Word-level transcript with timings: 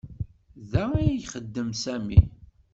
Da 0.71 0.83
ay 0.99 1.11
ixeddem 1.17 1.69
Sami. 1.83 2.19